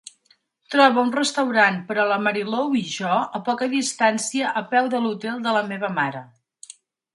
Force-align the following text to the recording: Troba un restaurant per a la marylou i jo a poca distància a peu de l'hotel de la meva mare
Troba 0.75 1.01
un 1.07 1.11
restaurant 1.15 1.77
per 1.91 1.97
a 2.03 2.05
la 2.13 2.17
marylou 2.29 2.73
i 2.81 2.81
jo 2.95 3.13
a 3.41 3.43
poca 3.51 3.69
distància 3.75 4.57
a 4.63 4.67
peu 4.75 4.93
de 4.97 5.05
l'hotel 5.07 5.47
de 5.47 5.57
la 5.61 5.65
meva 5.71 5.95
mare 6.03 6.27